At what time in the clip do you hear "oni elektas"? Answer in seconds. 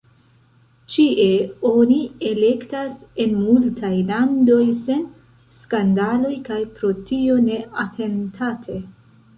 1.71-2.97